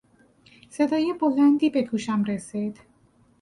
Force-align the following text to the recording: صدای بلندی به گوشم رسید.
صدای 0.69 1.13
بلندی 1.19 1.69
به 1.69 1.81
گوشم 1.81 2.23
رسید. 2.23 2.79